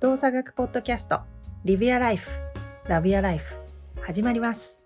[0.00, 1.22] 動作学ポッドキャスト
[1.64, 2.30] リビアライフ
[2.86, 3.56] ラビアライフ
[4.00, 4.84] 始まります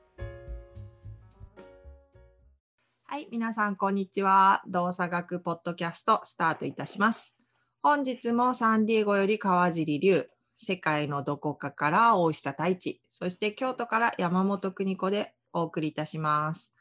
[3.05, 7.35] はい皆さんこんにちは動作学ポッドキャストスタートいたします
[7.83, 16.73] 本日もサンディエゴより川尻龍世界のどこかから大下太一そして京都から山本邦子でお送りいたします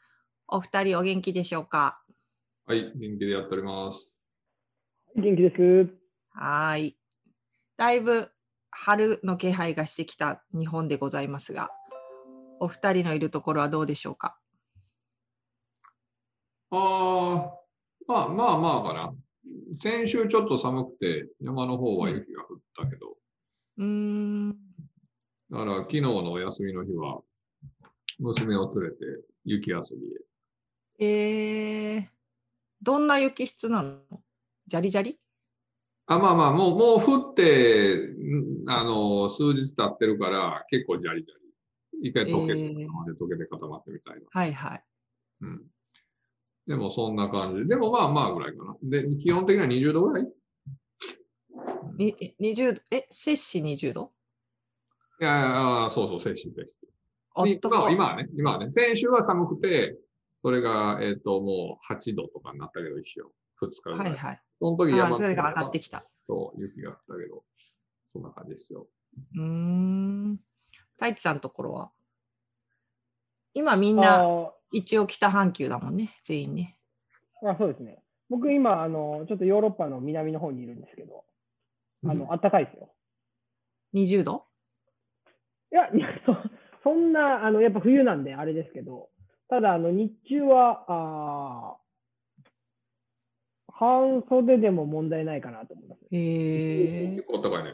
[0.48, 2.00] お二人お元気でしょうか？
[2.64, 4.10] はい、元気でやっております。
[5.16, 5.88] 元気です。
[6.30, 6.96] はい。
[7.76, 8.30] だいぶ
[8.70, 11.70] 春の気配がしてきた日本でございますが、
[12.60, 14.38] お二人のいるところはどうでしょうか？
[16.70, 17.52] ああ、
[18.06, 19.14] まあまあまあかな。
[19.78, 23.16] 先週ちょっと寒くて山の方は雪が降ったけど、
[23.78, 24.50] うーん。
[25.50, 27.20] だから昨日のお休みの日は
[28.18, 28.96] 娘を連れて
[29.44, 29.80] 雪遊
[30.98, 31.94] びへ。
[31.94, 32.04] えー、
[32.80, 33.98] どんな雪質なの？
[34.68, 35.18] ジャリジャリ？
[36.06, 41.34] あまあまあ、もうもう降って、んあの、数日経ってるから結構ジャリジャ
[42.02, 42.08] リ。
[42.08, 42.86] 一回溶けて、えー
[43.20, 44.22] 溶けて固まってみたいな。
[44.28, 44.84] はいはい。
[45.42, 45.62] うん。
[46.66, 47.68] でもそんな感じ。
[47.68, 48.76] でもまあまあぐらいかな。
[48.82, 50.32] で、基本的には20度ぐらい？
[51.98, 54.12] にえ20度、え、摂氏20度？
[55.20, 56.88] いやそうそう、摂氏、摂氏。
[57.60, 59.96] 今今はね、今はね、先週は寒くて、
[60.42, 63.30] それが、えっ、と、もう8度とかになったけど、一緒。
[63.62, 63.96] 2日ぐら。
[63.98, 64.42] はいいはい。
[64.62, 66.04] その時山あーそれが上がってきた。
[66.28, 67.42] そう、雪が降ったけど、
[68.12, 68.86] そんな感じですよ。
[69.34, 70.40] うーん。
[70.94, 71.90] 太一さんのところは？
[73.54, 76.78] 今みんあなー一応北半球だもんね、全員ね。
[77.42, 78.04] あ、そうですね。
[78.30, 81.24] 僕今、あの、ちょっとヨーロッパの南の方にいるんですけど、
[82.06, 82.94] あの、暖かいですよ。
[83.94, 84.44] 20度？
[85.72, 86.36] いや、いやそ
[86.84, 89.10] そんな、あの、やっぱ冬なんであれですけど、
[89.48, 91.81] ただ、あの、日中は、あー
[93.82, 96.04] 半袖でも問題ないかなと思います。
[96.12, 97.72] へえ結構高いね。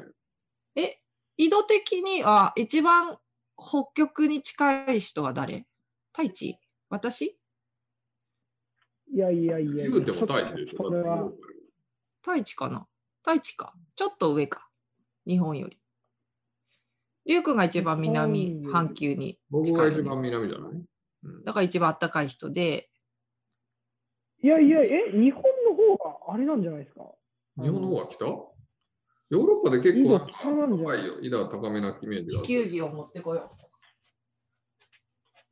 [0.74, 1.00] え、
[1.36, 3.18] 緯度的には一番
[3.58, 5.66] 北極に近い人は誰？
[6.12, 6.58] 太一？
[6.88, 7.38] 私？
[9.12, 9.90] いやいやいやいや。
[9.90, 11.34] 言うても大使でしょ。
[12.22, 12.86] 太一かな？
[13.22, 13.74] 太一か。
[13.94, 14.66] ちょっと上か。
[15.26, 15.78] 日本より。
[17.26, 20.70] りゅうくんが一番南半球に僕が一番南じゃない、
[21.24, 22.88] うん、だから一番暖かい人で、
[24.42, 25.48] いやいや、え、日本の
[25.96, 27.02] 方があれなんじゃないですか？
[27.60, 30.32] 日本の方が北ヨーロッパで結構高い
[30.84, 31.20] 高いよ。
[31.20, 32.36] 緯度は高めなイメージ。
[32.36, 33.50] 地球儀を持ってこよ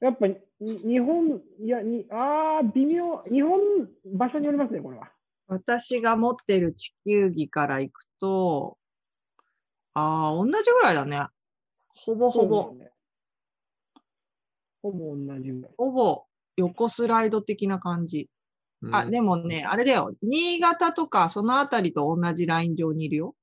[0.01, 3.61] やっぱに日本、いや、にあー、微妙、日本、
[4.05, 5.07] 場所によりますね、これは。
[5.49, 5.55] う。
[5.55, 8.79] 私が持ってる地球儀から行くと、
[9.95, 11.27] ああ、同じぐらいだね。
[11.95, 12.75] ほぼほぼ。
[12.75, 12.91] ね。
[14.83, 15.73] ほぼ同じぐらい。
[15.77, 16.25] ほぼ
[16.57, 18.31] 横スライド的な感じ。
[18.83, 20.15] うんあ、でもね、あれだよ。
[20.23, 23.35] 新潟とかそのあたりと同じライン上にいるよ。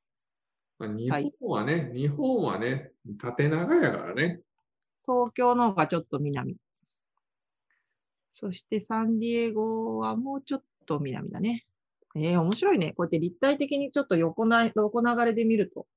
[0.79, 4.41] まあ日本はね、日本はね、縦長やからね。
[5.05, 6.55] 東京の方がちょっと南。
[8.31, 11.65] そしてサンディエゴはもうちょっと南だね。
[12.15, 12.93] えー、面白いね。
[12.95, 15.87] こうやって立体的にちょっと横な横流れで見ると。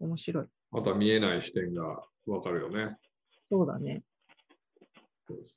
[0.00, 0.46] 面白い。
[0.70, 2.96] また見えない視点がわかるよね。
[3.50, 4.02] そうだね。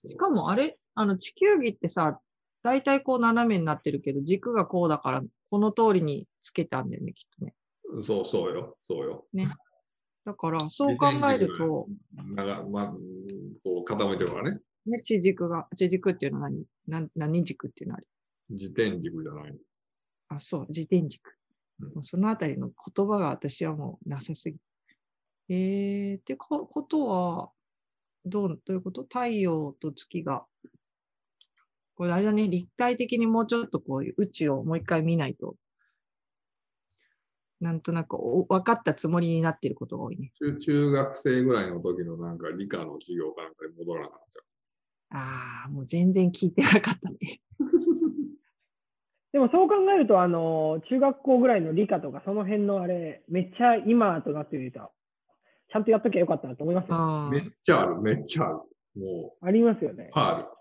[0.05, 2.19] しかもあれ、あの地球儀ってさ、
[2.63, 7.55] 大体こう斜めになってるけど、軸がこうだから、この通りにつけてあるんだよね、きっとね。
[8.03, 9.25] そうそうよ、そうよ。
[10.23, 11.87] だから、そう考えると、
[12.35, 12.87] 長まあ、
[13.63, 14.59] こう傾いてるからね。
[14.85, 16.63] ね、地軸が、地軸っていうのは何？
[16.87, 18.07] 何何軸っていうのはあれ？
[18.49, 19.57] 自転軸じゃない。
[20.29, 21.27] あ、そう、自転軸。
[21.79, 24.57] うんもうそのあたりの言葉が私はもうなさすぎ。
[25.49, 27.51] えー、ってこことは、
[28.23, 29.01] どう、どういうこと？
[29.01, 30.45] 太陽と月が、
[32.01, 35.53] これあれだね、立体的にもうちょっとこういう宇宙をもう一回見ないと、
[37.59, 40.31] なんとなくお分かったつもりになっていることが多いね。
[40.39, 44.19] 中中学生ぐらいの時のなんか理科の授業かなんかに戻らなかっ
[45.11, 45.17] た。
[45.19, 47.39] ああ、もう全然聞いてなかったね。
[49.33, 54.91] でもそう考えると、あの、中学校ぐらいの理科とか、その辺のあれ、めっちゃ今となってみると、
[55.71, 56.87] ちゃんとやっときゃよかったなと思います
[57.31, 58.61] めっちゃある、めっちゃある。
[58.95, 60.19] もありますよねう、。
[60.19, 60.60] ある。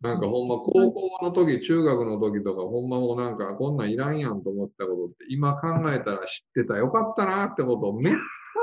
[0.00, 8.18] なんかほんま高校の時、中学の時とか、ほんまもうなんかこんなんいらんやんと思ってたことって、今考えたら知ってたよかったなってことめっちゃ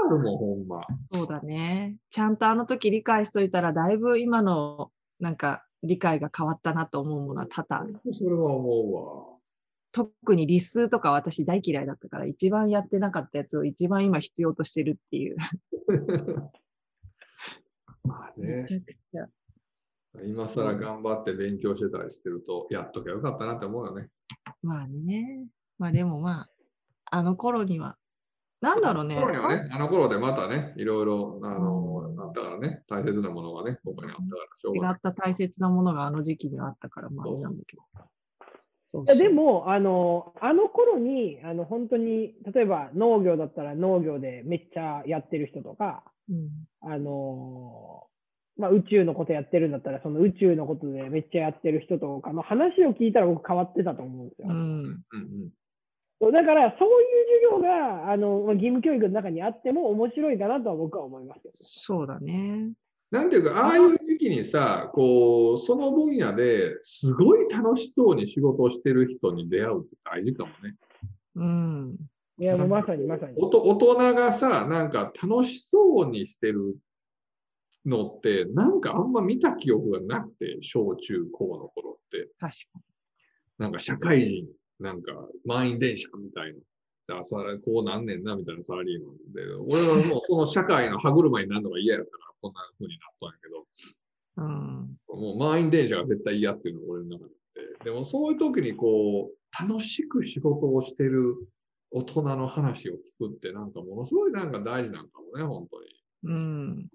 [0.08, 0.82] あるもん、ほんま。
[1.12, 1.98] そうだね。
[2.10, 8.00] ちゃんとあの時理解しといたら、だいぶ今のなんか理解が変わったなと思うものは多々ある。
[8.14, 9.40] それは思
[9.92, 15.38] 特に理数とか私大嫌いだったから、一番やってなかったやつを一番今必要としてるっていう。
[15.88, 16.52] うわ。
[18.04, 19.28] まあめねち、ゃくちゃ。
[20.24, 24.10] 今更頑張って勉強してたりしてると、やっときゃよかったなって思うよね。
[24.62, 25.46] まあね。
[25.78, 26.50] まあでもまあ、
[27.12, 27.98] あの頃には。
[28.60, 29.16] なんだろうね。
[29.16, 34.98] あの頃にはね、あの頃でまたね、いろいろ、あの、あったからね、大切なものがね、他にあったから、しょう違がない。
[34.98, 38.08] った大切なものがあの時期にはあったから、まあなんだけどさ。
[38.90, 46.50] そういやでも、あの、あの頃に、あの、本当に、例えば農業だったら農業でめっちゃやってる人とか、うん
[46.82, 48.08] あの、
[48.58, 54.48] まあ、宇宙のことやってるんだったら、その宇宙のことでめっちゃやってる人とかの話を聞いたら僕変わってたと思うんですよ。
[54.50, 55.50] うんうんうん。
[56.20, 57.06] そうだから、そうい
[57.54, 61.52] う授業が、あの、まあ義務教育の中にあっても面白いかなとは僕は思いますよ。
[61.54, 62.72] そうだね。
[63.12, 70.76] なんていうか、ああいう時期にさ、こう、その分野ですごい楽しそうに仕事をしてる人に出会うって大事かもね。
[71.36, 71.96] うん。
[72.40, 73.34] いや、もうまさにまさに。
[73.38, 76.76] おと大人がさ、なんか楽しそうにしてる
[77.88, 82.30] のって、なんかあんま見た記憶がなくて、小中高の頃って。
[82.40, 82.80] 確か
[83.58, 84.48] なんか社会人、
[84.80, 85.14] なんか
[85.46, 86.60] 満員電車みたいな。
[87.10, 93.66] あさこうなんねんなみたいなサラリーマンで、俺はもうその社会の歯車になるのが嫌やったから、こんな風になったんやけど、に。
[94.38, 95.22] うん。
[95.22, 101.36] もう満員電車が絶対嫌っていうのが俺の中であって、でもそういう時にこう、楽しく仕事をしてる
[101.92, 102.98] 大人の話を聞
[103.30, 105.88] くって、なんかものすごいなんか大事なんかもね、本当に。
[106.24, 106.90] うん。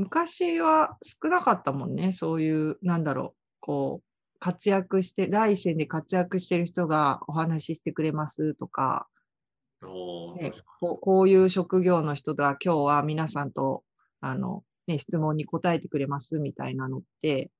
[0.00, 2.12] 昔は少なかったもんね。
[2.12, 9.06] そういう、なんだろう、こう、活躍して、第一線で活躍してる人がお話ししてくれますとか、
[10.40, 13.82] ねこうこういう職業の人が今日は皆さんと、
[14.22, 17.50] あの、ね、質問に答えてくれますみたいなのって、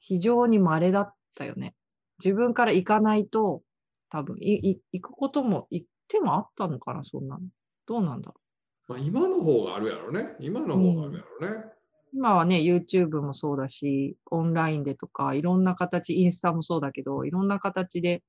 [0.00, 1.74] 非常に稀だったよね。
[2.22, 3.62] 自分から行かないと、
[4.10, 7.42] 多分いい行くことも、行ってもあったのかな、そんなの。
[7.86, 8.45] どうなんだろう。
[8.88, 10.36] まあ、今の方があるやろね。
[10.40, 11.64] 今の方があるやろね。
[12.12, 18.22] 今はね、YouTube もそうだし、オンラインでとか、いろんな形、インスタもそうだけど、いろんな形で、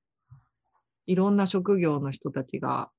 [1.06, 2.90] いろんな職業の人たちが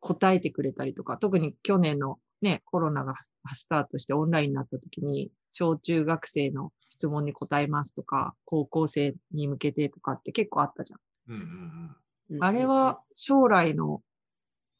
[0.00, 3.14] 答えてくれたりとか、特に去年のね、コロナが
[3.54, 11.00] スタートしてオンラインになった時に、小中学生の質問に答えますとか、高校生に向けてとかって結構あったじゃん。
[11.28, 11.96] うんうんうん
[12.40, 14.00] あれは将来の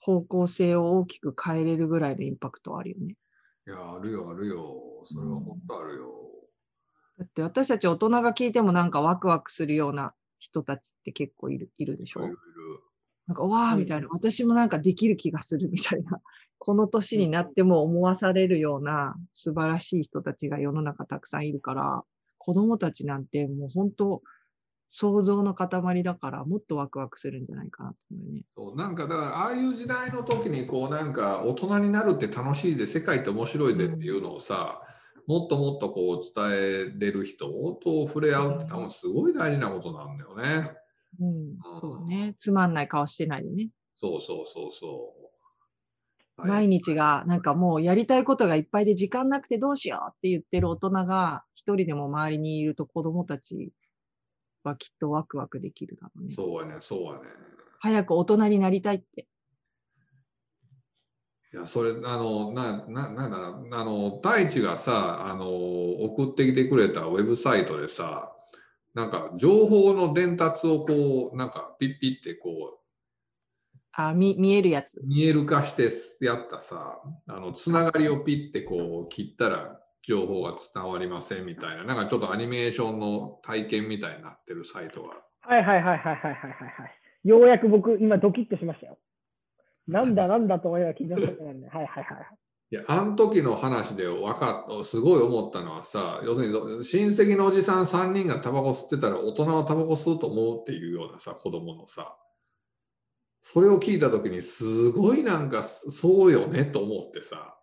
[0.05, 3.17] 方向性を大きく変えれるぐらいのインパクトはあるよね。
[3.67, 3.73] うん。
[3.73, 5.05] いや、あるよ、あるよ。
[5.07, 6.49] それは本当あるよ。
[7.19, 12.21] だって私たち大人が聞いてもなんかワクワクするような人たちって結構いるいるでしょ？
[12.21, 12.39] いろいろ
[13.29, 16.21] なんかわーみたいな、私もなんかできる気がするみたいな、
[16.59, 22.03] この年になっても思わされるような素晴らしい人たちが世の中たくさんいるから、
[22.39, 24.23] 子供たちなんてもう本当
[24.95, 28.43] 想像の塊だからもっとワクワクするんじゃないかなと思うね。
[28.55, 34.83] そうなんかだからああいう時代の時にこうなんか大人になるって楽しいぜ世界って面白いぜっていうのをさ、
[35.27, 37.47] もっともっとこう伝えれる人
[37.83, 40.73] と触れ合うって多分すごい大事なことなんだよね。
[41.19, 42.35] うん、そうね。
[42.37, 43.71] つまんない顔してないでね。
[43.95, 45.15] そうそうそうそ
[46.37, 46.47] う。
[46.47, 53.73] 毎日がなんかもうやりたいことがいっぱいで時間なくてどうしようって言ってる大人が一人でも周りにいると子供たち
[54.65, 56.35] はきっとワクワクできるだろうね。
[56.35, 57.29] そうやね、そうやね。
[57.81, 59.27] 早く大人になりたいって。
[61.53, 65.51] いや、それ、あの、な、な、なんだろうあの、太一がさ、あの、
[66.05, 68.33] 送ってきてくれたウェブサイトでさ、
[68.95, 72.79] なんか情報の伝達をこう、なんかピッピッてこ
[73.95, 75.07] あ見見えるやつう、。
[75.07, 75.91] 見える化して
[76.25, 85.09] やったさ、あの、つながりをピッてこう切ったら情報が伝わりませんみたいな、なんかちょっとアニメーションの体験みたいになってるサイトが。
[85.41, 86.87] はいはいはいはいはいはいは
[87.25, 87.29] い。
[87.29, 88.99] ようやく僕、今ドキッとしましたよ。
[89.87, 91.13] なんだなんだと思いながら聞い。
[91.13, 92.07] はいはいはい。
[92.73, 102.17] いや、あの時の話で分かっすごい思ったのはさ、要するに親戚のおじさん3人がタバコ吸ってたら大人はタバコ吸うと思うっていうようなさ、子供のさ、
[103.43, 107.59] それを聞いた時にすごいなんかそうよねと思ってさ、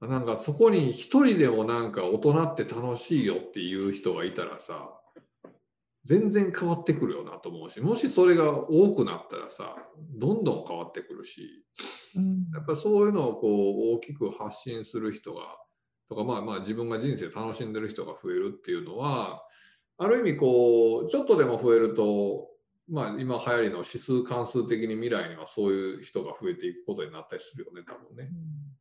[0.00, 4.90] なんかそこに一人でもなんか大人って楽しいよっていう人がいたらさ、
[6.04, 9.74] 全然変わってくるよなと思うし、もしそれが多くなったらさ、
[10.14, 11.64] どんどん変わってくるし、
[12.14, 15.42] うんやっぱそういうのをこう大きく発信する人が、
[16.08, 19.42] とかまあまあ自分が人生楽しんでる人が増えるっていうのは、
[19.98, 22.48] ある意味こう、ちょっとでも増えると、
[22.88, 28.28] まあ今流行りの指数関数的に未来にはそういう人が増えていくことになったりするよね、多分ね。
[28.30, 28.76] うん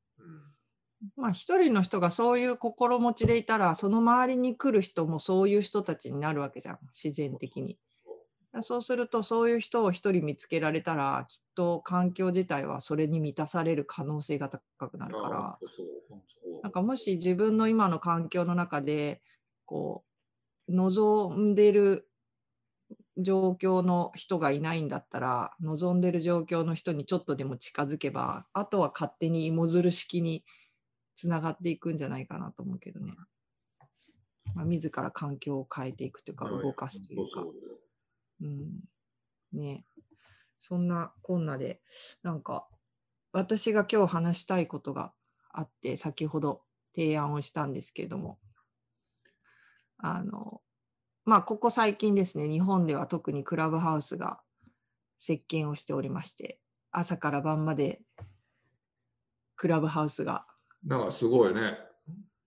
[1.15, 7.77] まあ一人の人がそういう心持ちでいたらその周りに来る人もそういう人たちになるわけじゃん自然的に。
[8.61, 15.59] そうするとそういう人を一人見つけられたらきっと環境自体はそれに満たされる可能性が高くなるから。
[16.63, 19.21] なんかもし自分の今の環境の中で
[19.65, 20.03] こ
[20.67, 22.09] う望んでる
[23.17, 30.43] 状況の人がいないんだったら望んでる状況の人にちょっとでも近づけばあとは勝手に芋づる式に
[31.15, 33.13] つながっていくんじゃないかなと思うけどね。
[34.53, 37.43] まあ、自ら環境を変えていくというか動かすというか。
[38.41, 38.79] うん、
[39.53, 39.85] ね。
[40.59, 41.81] そんなこんなで
[42.23, 42.67] なんか
[43.31, 45.13] 私が今日話したいことが
[45.51, 46.61] あって先ほど
[46.95, 48.39] 提案をしたんですけれども。
[49.97, 50.61] あの
[51.23, 54.41] まあここ最近ですね日本では特にクラブハウスが
[55.19, 56.59] 席巻をしておりまして
[56.91, 58.01] 朝から晩まで
[59.55, 60.45] クラブハウスが
[60.85, 61.77] なんかすごいね。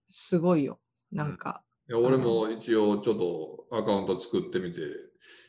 [0.07, 0.79] すごいよ。
[1.11, 4.81] なんか、いや俺も一応ちょっとアカウント作ってみて、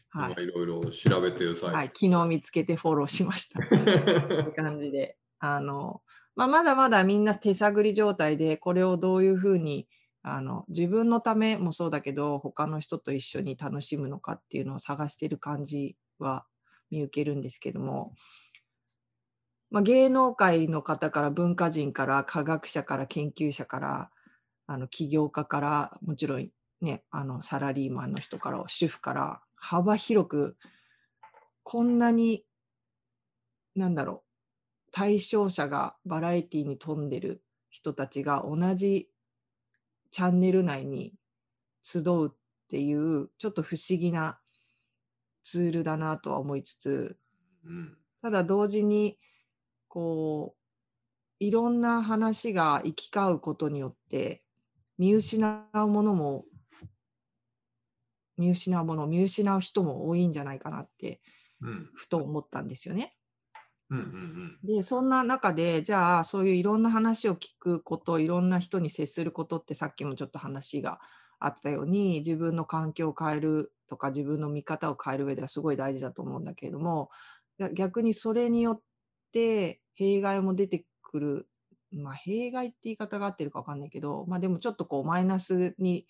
[0.10, 0.48] はい。
[0.48, 1.72] ろいろ調べてる際。
[1.72, 3.64] はい、昨日見つけてフォローしました。
[3.64, 3.68] い
[4.48, 6.02] う感じで、あの、
[6.36, 9.88] まあ、まだまだみんな手探り状態で、これをどういうふうに、
[10.24, 16.46] あの、自分のためもそうだけど、他の人と一緒に楽しむのかっていうのを探してる感じは
[16.90, 18.16] 見受けるんですけども、
[19.72, 24.10] まあ、芸能界の方から文化人から科学者から研究者から
[24.66, 26.50] あの起業家からもちろん
[26.82, 30.58] ねあのサラリーマンの人から主婦から幅広く
[31.64, 32.44] こんなに
[33.76, 39.08] なんだろう対象者がバラエティに富んでる人たちが同じ
[40.12, 41.14] チャンネル内に
[41.84, 42.32] 集うっ
[42.70, 44.40] ていうちょっと不思議な
[45.44, 47.18] ツールだなとは思いつつ
[47.66, 47.98] うん。
[48.22, 49.18] ただ同時に
[49.90, 54.44] こういろんな話が行き交うことによって
[54.98, 56.46] 見失うものも
[58.38, 61.22] 見失うもの見失う人も多いんじゃないかなって
[61.62, 63.16] うんふと思ったんですよね。
[63.90, 71.00] うんうんでそんな中でじゃあそういういろんな話を聞くこといろんな人に接することってさっきもちょっと話が
[71.40, 77.10] あったように自分の環境を変えるとか自分の見方を変える上ではすごい大事だと思うんだけれども
[77.58, 78.82] が逆にそれによっ
[79.32, 81.48] て弊害も出てくる
[81.92, 86.06] まあ弊害って言い方が合ってるか分かんないけどまあでもちょっとこうマイナスに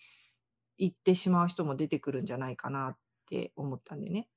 [0.77, 2.97] 行ってしまう人も出てくるんじゃないかなっ
[3.29, 4.27] て思ったんでね。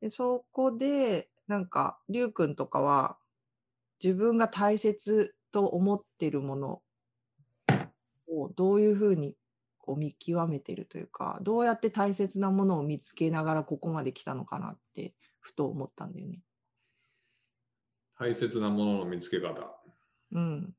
[0.00, 3.18] でそこでなんかりゅうくんとかは
[4.02, 6.82] 自分が大切と思ってるもの
[8.28, 9.36] をどういうふうに
[9.78, 16.40] こう見極めてるというかどうやって大切なものを見つけながらここまで来たのかなってふと思ったんだよね。
[18.24, 19.70] 大切なものの見つけ方。
[20.32, 20.74] うん。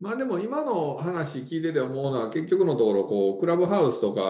[0.00, 4.20] まあでも今の話聞いてて思うのは結局のところこうクラブハウスとか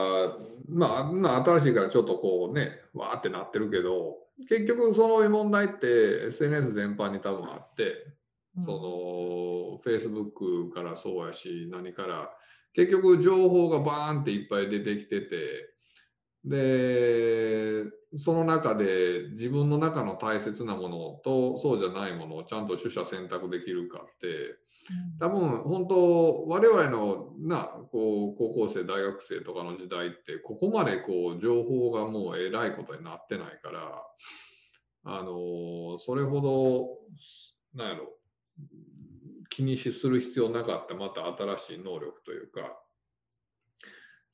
[0.69, 4.17] まあまあ新しいからちょっとこうねわーってなってるけど
[4.49, 7.95] 結局そういう問題って SNS 全般に多分あって
[8.57, 12.31] うんその Facebook からそうやし何から
[12.75, 15.71] 結局情報がバーンっていっぱい出てきてて
[16.49, 24.57] でその中で自分の中の大切なものとそうじゃないものをちゃんと取捨選択できるかって
[25.21, 34.03] 多分本当我々のなこう高校生大学生とかの時代ってここまでこう情報がもうえらいことになってないから
[35.05, 36.89] あのそれほど
[37.75, 38.09] なんやろ
[39.51, 42.81] 気にしする必要なかったまた新しい能力というか。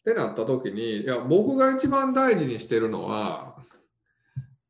[0.04, 3.56] ってなった時にいや僕が一番大事にしてるのは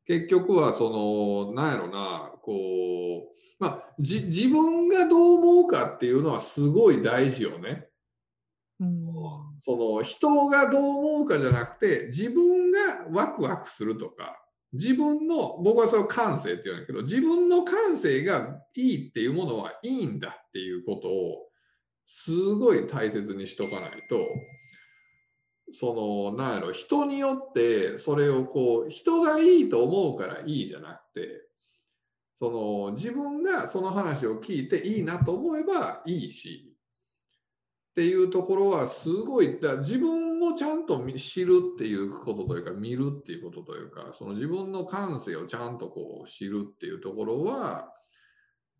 [0.05, 7.87] 結局はそのなんやろなこうまあ、じ自分がどう思うかっていうのはすごい大事よね。
[8.81, 9.05] うん
[9.59, 14.37] その人がどう思うかじゃなくて自分がワクワクするとか
[14.73, 21.47] 自分の僕はそれを感性って言うんだけど自分の感性がいいっていうものはいいんだっていうことを
[22.05, 24.17] すごい大切にしとかないと
[25.71, 31.45] そのなんやろ人によってそれをこう人がいいと思うからいいじゃなくて
[32.37, 36.75] その自分がその話を聞いていいなと思えばいいし
[37.91, 47.89] っていうところはすごいだ自分をちゃんと知るっていうことというか見るっていうことというかその自分の感性をちゃんとこう知るっていうところは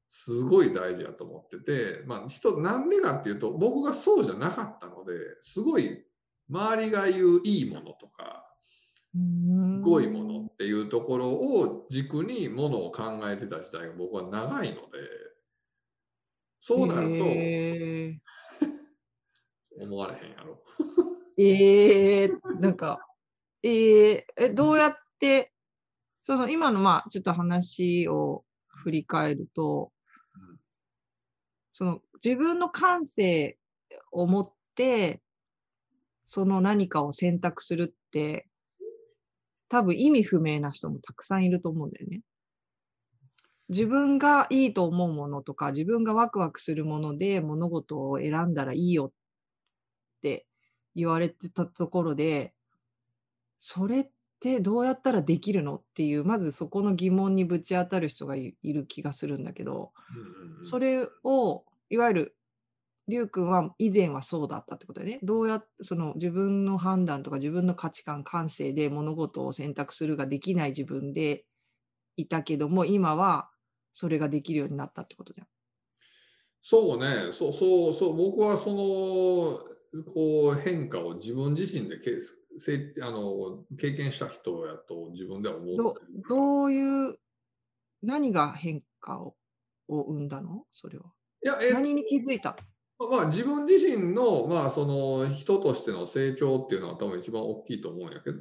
[0.09, 6.04] すごい大事だと思っててまあ人なんでかっていうと僕がそうじゃなかったのですごい
[6.49, 8.45] 周りが言ういいものとか
[9.13, 14.81] すごいものっていうところを軸にものを考えてた時代が僕は長いので
[16.59, 18.19] そうなるとへ
[19.79, 20.61] 思われへんやろ。
[21.37, 21.43] ー
[22.25, 22.99] えー、なんか、
[23.61, 25.51] えー、えどうやって
[26.15, 29.91] その今のまあちょっと話を振り返ると、
[30.33, 30.59] うん。
[31.73, 33.57] その自分の感性
[34.11, 35.21] を持って
[36.25, 38.47] その何かを選択するって
[39.69, 42.21] 多分意味不明な人もたくさんいると思うんだよね。
[43.69, 49.11] 自分がいいと思うものとか、自分がワクワクするもので物事を選んだらいいよっ
[50.21, 50.45] て
[50.95, 52.53] 言われてたところで、
[53.57, 59.91] それってどうやったらできるのっていう、まずそこの疑問にぶち当たる人がいいる気がするんだけど、
[60.69, 62.35] それを、いわゆる、
[63.07, 71.45] りゅうくんは以前はそうだったってことでね、どうやってその自分の判断とか自分の価値観、感性で物事を選択するができない自分で
[72.17, 73.51] いたけども、今は
[73.93, 75.47] それができるようになったってことじゃん。
[76.61, 82.17] そうね、そうそうそう、僕はそのこう変化を自分自身でけ
[82.57, 85.75] せあの経験した人やと自分では思う。
[85.77, 85.93] ど
[86.27, 87.19] どういう、
[88.03, 89.37] 何が変化を
[89.87, 90.65] を生んだの？
[90.71, 91.13] それは。
[91.43, 92.57] いや、え何に気づいた？
[92.97, 98.39] まあ、自分自身の,、まあその人としての成長っていうのは多分一番大きいと思うんやけど、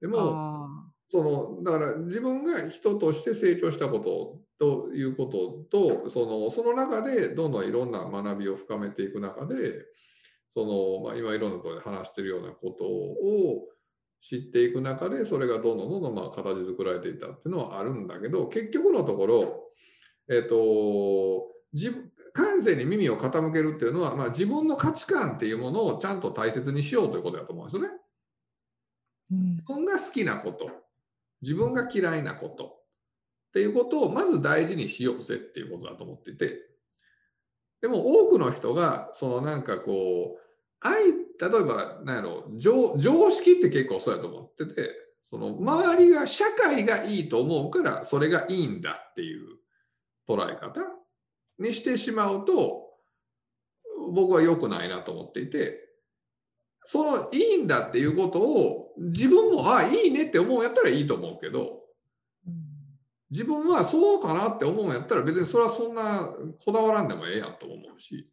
[0.00, 9.54] でも、あそのだから自分が人として成長したことということとそのその中でどんどんいろんな学びを深めていく中で
[10.48, 13.68] その、まあ、今いろんなところで話してるようなことを
[14.20, 19.70] 知っていく中でそれがどんどんどんどんまあ形作られていったっていうのはあるんだけど結局のところ、
[20.28, 27.88] えっと自分感性に耳を傾けるっていうのは、まあ、自分の価値観っていうものをちゃんと大切にしようということだと思うんですよね。
[29.32, 29.56] うん。
[29.56, 30.70] 自分が好きなこと、
[31.42, 36.58] 自分が嫌いなことっていうことをまず大事にしようぜっていうことだと思っていて、
[37.80, 40.40] でも多くの人が、そのなんかこう、
[40.80, 44.90] 愛、例えば、なんやろ常、常識って結構そうやと思ってて、
[45.24, 49.58] その周りが、社会がいいと思うから、それがいいんだっていう
[50.26, 50.97] 捉え方
[51.58, 52.84] にしてしまうと、
[54.12, 55.84] 僕は良くないなと思っていて、
[56.84, 61.80] そのいいんだっていうことを自分もあいいねって思うんやったらいいと思うけど
[63.30, 66.30] 自分はそうかなって思うんやったら別にそれはそんな
[66.64, 68.26] こだわらんでもええやんと思うし。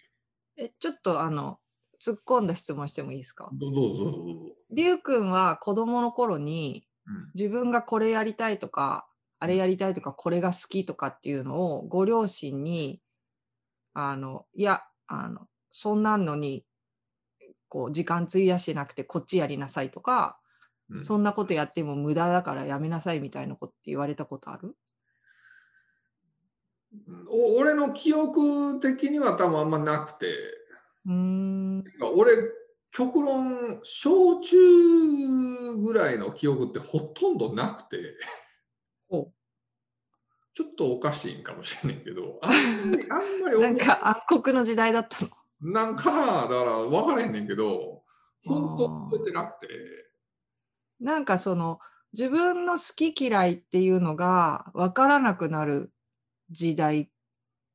[0.56, 1.60] えちょっとあの
[2.02, 3.50] 突っ込んだ質問してもいいですか？
[3.52, 4.22] どどうぞどうぞ。
[4.72, 7.32] りゅうくんは子供の頃にうん。
[7.36, 9.06] 自分がこれやりたいとか
[9.38, 13.02] あれやりたいとかこれが好きとかっていうのをご両親に
[13.98, 16.66] あのいやあのそんなんのに
[17.70, 20.38] こう時間費やしてなくてこっちやりなさいとか、
[20.90, 21.04] うん。
[21.04, 24.76] そんなことやっても無駄だからやめなさいみたいなことって言われたことある？
[27.30, 30.28] お俺の記憶的には多分あんまなくて。
[31.06, 31.84] うーん。
[32.16, 32.34] 俺
[32.92, 34.56] 極論小中
[35.78, 37.98] ぐらいの記憶ってほとんどなくて。
[37.98, 38.45] ほ
[40.56, 45.32] ちょっとおかしいんかもしれないけど あんまりあんまりなんか暗黒の時代だったの。
[45.62, 48.04] なんかなだから分からへんねんけど
[48.46, 49.68] 本当覚えてなくて。
[51.02, 51.80] なんかその
[52.13, 55.91] 自分の好き嫌いっていうのが分からなくなる
[56.52, 57.10] 時代っ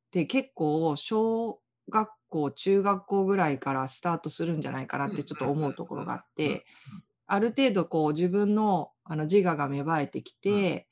[0.09, 6.65] て結構小学校中学校ぐらいからスタートするんじゃないかなってちょっと思うところがあって
[7.27, 10.87] ある程度こう自分のあの自我が芽生えてきて、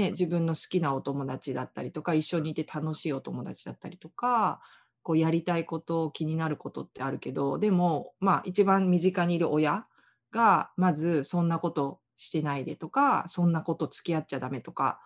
[0.00, 4.60] ね、自分の好きなお友達だったりとか一緒にいて楽しいお友達だったりとか
[5.02, 9.86] こうやりたいこと気になることってあるけどでもまあ一番身近にいる親
[10.30, 15.00] がまずそんなことしてないでとかそんなこと付き合っちゃダメとか、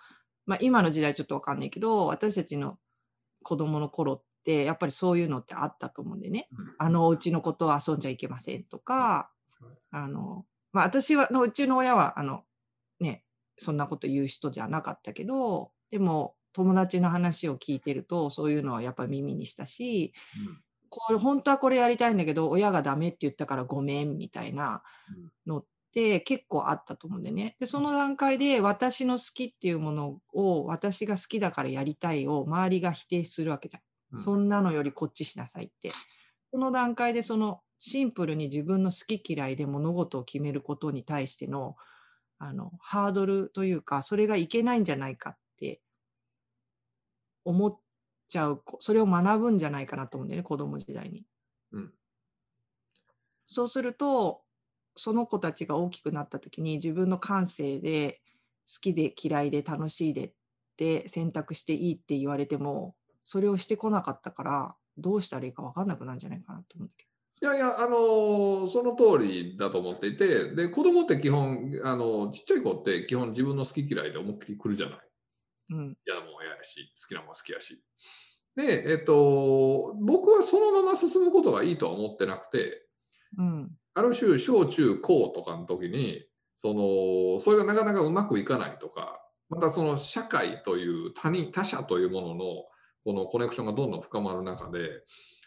[0.47, 2.79] まあ、今の時代ちょっとわかんないけど私たちの
[3.43, 6.49] 子供の頃ってやっぱりそういうのってあったと思うんでね。
[6.79, 9.31] あのお家のことを遊んじゃいけませんとか
[9.91, 12.45] あの、まあ、私はのうちの親はあの
[13.01, 13.23] ね
[13.59, 20.13] そんなこと言う人じゃなかったけどでも友達の話を聞いてるとそういうのはやっぱり耳にしたし
[20.89, 24.83] これ本当はこれやりたいんだけど親がダメって言ったからごめんみたいな
[25.47, 27.57] のって結構あったと思うんでね。
[27.59, 33.83] でその段階で私の好きっていうものを私が好きだからやりたいを周りが否定するわけじゃん。
[34.13, 34.21] うん。
[34.21, 35.91] そんなのよりこっちしなさいって。
[36.53, 41.75] その段階でそのシンプルに自分の好き嫌いで物事を決めることに対しての
[42.47, 45.81] あのハードルというかそれがいけないんじゃないかって
[47.45, 47.79] 思っ
[48.29, 51.25] ちゃう子それを学ぶんじゃないかなと思うんだよね子供時代に。
[51.73, 51.93] うん
[53.47, 54.43] そうすると
[54.97, 58.21] その子たちが大きくなった時に自分の感性で
[58.67, 60.33] 好きで嫌いで楽しいでっ
[60.77, 67.07] て選択していいって言われてもそれをしてこなかったからどうしたらいいか分かんなくなるんじゃないかなと思うんだけ
[67.43, 74.99] いやいや、あのーその通りだと思っていて、で、子供って基本、あのちっちゃい子って基本自分の好き嫌いで思いっきり来るじゃない。
[75.71, 75.77] ど。
[75.77, 77.83] うん嫌なもんは嫌やし、好きなもんは好きやし。
[78.57, 82.87] で、えっと、僕はそのまま進むことがいいとは思ってなくて、
[83.39, 92.45] うんある種、小中高とかの時に、そのそれがなかなかうまくいかないとかまたその社会という他人他者というものの
[93.05, 95.03] このコネクションがどんどん深まる中で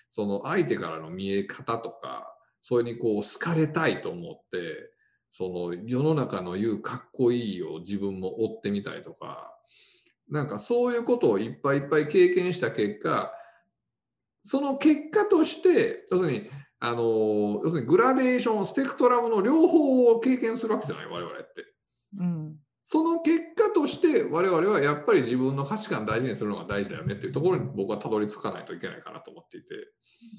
[0.09, 4.91] その相手からの見え方とかそれにこう好かれたいと思って
[5.29, 9.53] その世の中の言うかっこいいを自分も追ってみたりとか
[10.29, 13.31] なんかそういうことをいっぱいいっぱい経験した結果
[14.43, 21.65] その結果として要するにあの要するにグラデーションスペクトラムの両方を経験するわけじゃない我々って。
[22.19, 22.55] うん
[22.89, 29.67] その結果として我々はやっぱり自分の価値観大事にするのが大事だよねっていうところに僕はたどり着かないといけないかなと思っていて。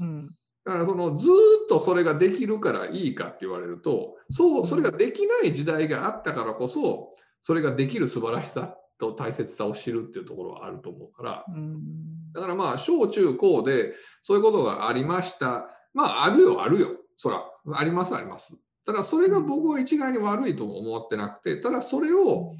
[0.00, 0.26] うん。
[0.64, 1.36] だからそのずーっ
[1.68, 11.44] とそれができるからいいかって言われるとそうそれができない時代があったからこそそれができる素晴らしさと大切さを知るっていうところはあると思うから。
[11.46, 12.32] うん。
[12.32, 15.66] だからまあ小中高でそういうことがありました。
[15.92, 16.88] まああるよあるよ。
[17.14, 18.56] そらありますあります
[18.88, 22.54] ただそれが僕は一概に悪いとも思ってなくてただそれを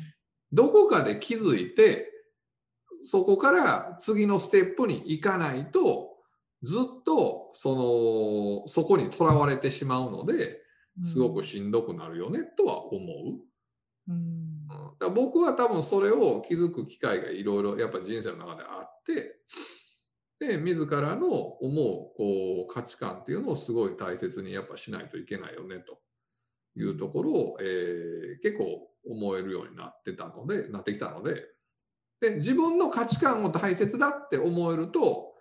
[0.52, 2.12] どこかで気づいて
[3.02, 6.10] そこから次のステップに行かないと
[6.62, 10.60] ずっとそのそこにとらわれてしまうので
[11.02, 14.12] すごくしんどくなるよねとは思う。
[14.12, 14.14] うん。
[14.14, 14.68] うん。
[14.98, 19.36] だ僕は多分それを気づく機会がいろいろやっぱ人生の中であって
[20.40, 25.98] で自らの思うこう価値観っていうのをすごい大切にやっぱしないといけないよねと
[26.78, 31.44] いうところを、えー結構思えるようになってたのでなってきたので
[32.20, 35.34] で自分の価値観を大切だって思えると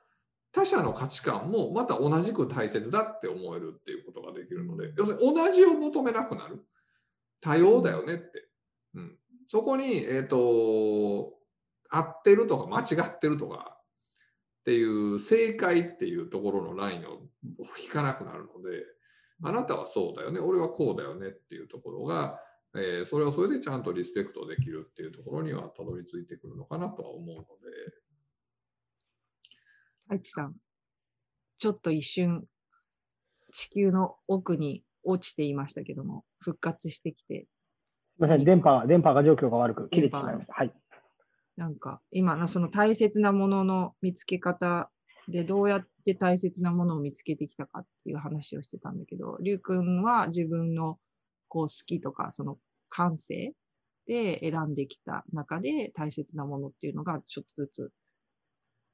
[0.54, 6.64] 他者の価値観もまた同じく大切だって思えるっていうことができるので要するに同じを求めなくなる。
[7.40, 8.48] 多様だよねって、
[8.96, 11.34] うん、そこに、えー、と
[11.90, 17.20] 合ってるとか間違ってるとかっていう正解っていうところのラインを
[17.80, 18.84] 引かなくなるので
[19.44, 22.40] あなたはそうだよね俺はこうだよねっていうところが、
[22.76, 27.48] えーそれをそれでちゃんとリスペクトできるっていうところにはたどり着いてくるのかなとは思うので。
[30.10, 30.56] 愛知さん、
[31.60, 32.46] ちょっと一瞬、
[33.52, 37.48] 地球の奥に落ちていましたけども、復活してきて、
[38.16, 40.54] すみません、電波、電波が状況が悪く切れてしまいました。
[40.54, 40.74] はい。
[41.58, 44.92] なんか今のその大切なものの見つけ方
[45.28, 50.98] でどうやっって大切なものを見つけてきたかっていう話をしてたんだけど、りゅうくんは自分の
[51.50, 53.52] こう好きとかその感性
[54.08, 57.92] で選んできた中で大切なものっていうのがちょっとずつ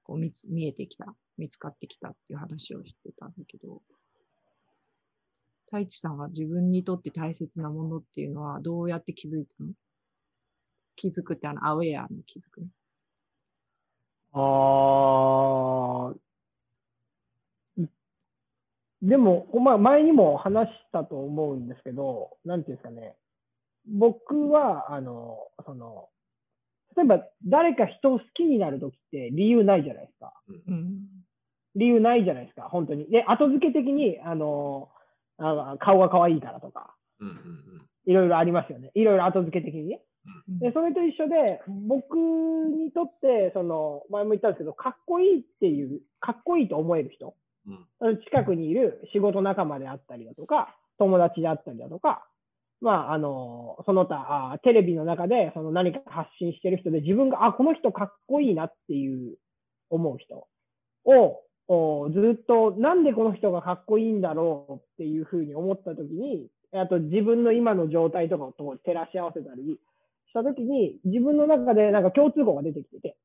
[0.02, 3.84] こう見つ見えてきた、見つかってきたっていう話をしてたんだけど、
[5.66, 9.70] 太一さんは自分にとって大切なものっていうのはどうやって気づいたの？
[10.96, 12.68] 気づくってあの、アウェアの気づくね。
[14.36, 14.40] あ
[19.04, 23.16] でも、まあ、前にも話したと思うんですけど、なんていうんですかね、
[23.86, 26.08] 僕は、あの、その、
[26.96, 30.34] 例えば誰か人を好きになるときって理由ないじゃないですか。
[30.68, 31.08] うん。
[31.76, 33.10] 理由ないじゃないですか、本当に。
[33.10, 34.90] で、後付け的に、あの、
[35.38, 36.96] あ顔が可愛いからとか、
[38.06, 38.92] いろいろありますよね。
[38.94, 40.02] いろいろ後付け的にね。
[40.62, 47.36] で、それと一緒で、僕にとって、その、前も言ったんですけど、かっこいいっていう、かっこいいと思える人、
[47.68, 48.18] うん。
[48.22, 52.26] 近くにいる仕事仲間であったりだとか、友達であったりだとか、
[52.82, 59.38] まあ、あの、その他、あテレビの中でその何か発信してる人で、自分が、あ、この人かっこいいなっていう
[59.90, 60.48] 思う人
[61.06, 69.80] を、おずっと、なんでこの人がかっこいいんだろうっていうふうに思ったときに、あと自分の今の状態とかと照らし合わせたり
[70.28, 73.16] したときに、自分の中でなんか共通項が出てきてて、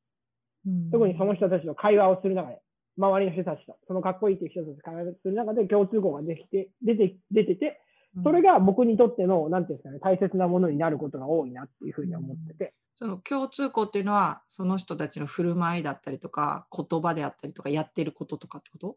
[0.66, 0.90] うん。
[0.92, 2.60] 特にその人たちと会話をする中で、
[2.98, 7.80] 周りの人たちと、そのかっこいいっていう人たちと会話する中で共通項ができて、出て、出てて、
[8.24, 12.74] それが僕にとっての、なんていうんですかね、大切なものになることが多いなっていうふうに思ってて。
[12.96, 18.96] その共通項っていうのは、その人たちの振る舞いだったりとか、言葉であったりとか、やってることとかってこと、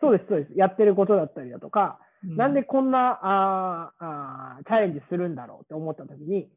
[0.00, 0.52] そうです、そうです。
[0.54, 6.48] やってることだったりだとか、うなんでこんなあーあーチャレンジするんだろうって思ったときに、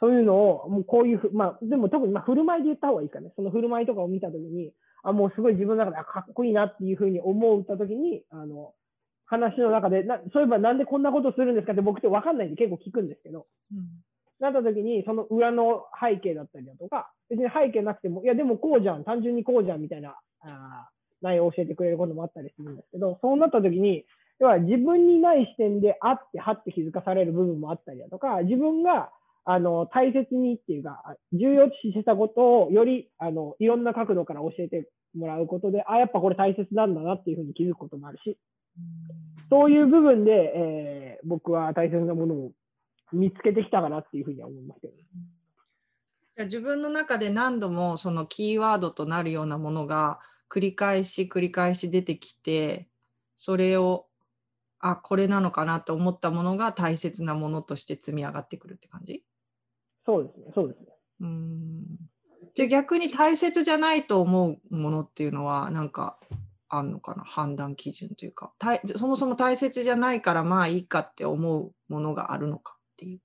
[0.00, 3.32] そういうのを、もうこういうふ、まあ、でも特にまあ振る舞いで言った方がいいかね。
[3.36, 4.72] その振る舞いとかを見たときに、
[5.04, 8.72] あ、もうすごい自分の中であかっこいいなっていうふうに思ったときに、あの、
[9.26, 13.86] 話の中でな、そういえばなんでこんなことするんですかって僕って分かんないんで結構聞くんですけど、うん。
[14.40, 24.04] なった時に、その裏の背景だったりだとか、別に背景なくても、いや、でもこうじゃん、単純にこうじゃんみたいなあー内容を教えてくれることもあったりするんですけど、そうなった時に、
[24.40, 29.10] 要は自分にない視点であって、はって気づかされる部分もあったりだとか、自分が
[29.44, 31.02] あの大切にっていうか、
[31.32, 38.38] 重要視してたことをよりあのいろんな角度から教えてもらうことで、あ、やっぱこれ大切なんだなっていうふうに気づくこともあるし、
[39.50, 42.52] そういう部分で、えー僕は大切なものを
[43.12, 44.92] 見つけてきたかなっていうふうには思いますけど。
[46.36, 52.88] じゃあ自分の中で何度もそのキーワードとなるようなものが繰り返し繰り返し出てきて
[53.36, 54.06] それを
[54.80, 59.24] あこれなのかなと思ったものが大切なものとして積み上がってくるって感じ？
[60.06, 60.86] そうですね、そうですね。
[61.20, 61.84] うん
[62.54, 66.18] じゃあ逆に大切じゃないと思うものっていうのはなんか
[66.68, 67.24] あんのかな？
[67.24, 73.20] 判断基準というかたいそもそも大切じゃないからまあいいかって思うものがあるのかっていう。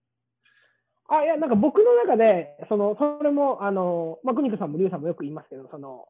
[1.11, 6.05] あ、いや、なんか僕の中で、その、それも、あの、まあ、クニクさんもリュウさんもよく言いますけど、その、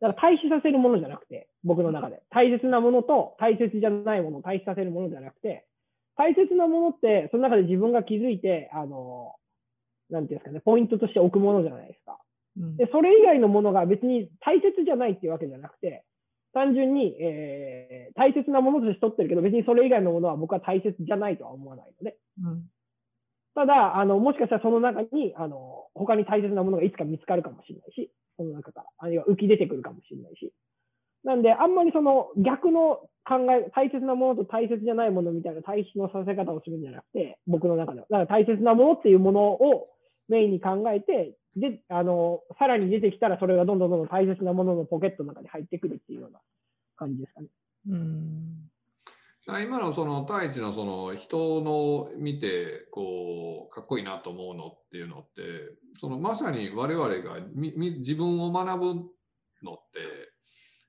[0.00, 2.22] だから対比させるものじゃなくて、僕の中で。
[2.30, 5.66] 大切なものと大切じゃないものを対比させるものじゃなくて、
[6.16, 9.34] 大切なものって、その中で自分が気づいて、あの、
[10.10, 12.18] なんていうんですかね、ポイントとして置くものじゃないですか。
[12.58, 16.04] うんで、それ以外のものが別に大切じゃないっていうわけじゃなくて、
[16.54, 22.64] 単純に、えー大切なものとして取ってるけど、別にそれ以外のものは僕は大切じゃないとは思わないので、うん
[23.56, 30.52] ただ、あの、もしかしたらその中に、あの、他に大切なものがいつか見つかるかもしれないし、その中から、あるいは浮き出てくるかもしれないし。
[31.24, 38.06] なんで、あんまりその逆の考え、大切なものと大切じゃないものみたいな対比のさせ方をするんじゃなくて、僕の中では。
[38.10, 39.88] だから大切なものっていうものを
[40.28, 46.40] メインに考えて、で、あの、さらに出てきたらそれがどんどんどんどん大切なもののポケットの中に入ってくるっていうような
[46.96, 47.48] 感じですかね。
[47.88, 48.70] うん
[49.48, 55.42] あ今のその太一のその人の見てこうかっこいいなと思うのっていうのって
[56.00, 58.86] そのまさに我々がみみ自分を学ぶ
[59.62, 60.00] のって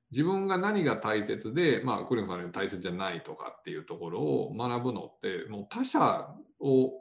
[0.10, 6.28] 自分が何が大切でまあクリムさんに大切じゃないとかっていうところを学ぶのってもう他者
[6.60, 6.94] を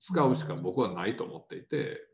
[0.00, 2.06] 使うしか僕はないと思っていて。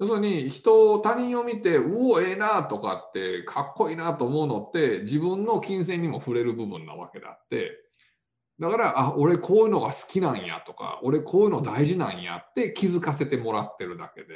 [0.00, 7.76] 要するに人を他人を見てうおええなとかってかっこいいなと思うのって自分の金銭にも触れる部分なわけであって
[8.58, 14.28] だからあ俺こういうのが好きなんやとか俺こういうの大事なんやって気づかせてもらってるだけで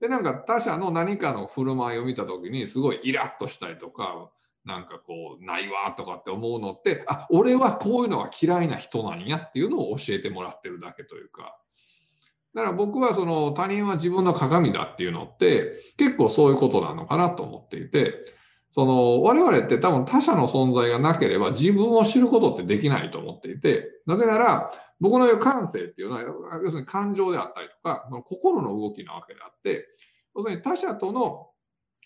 [0.00, 4.28] でなんか他者の何かの振る舞いを見た時にすごいイラッとしたりとか
[4.68, 11.56] なんかこうないわとかって思うのってあ俺はこういうのが嫌いな人なんやっていうのを教えてもらってるだけというか。
[12.54, 18.24] だから僕はその他人は自分の鏡だっていうのって結構そういうことなのかなと思っていて
[18.70, 26.22] その我々って多分他者の存在がなければ自分を知ることってできないと思っていてなぜなら僕の言う感性っていうのは
[26.62, 29.86] 要するに感情であったりとか心の動きなわけであって
[30.34, 31.47] 要するに他者との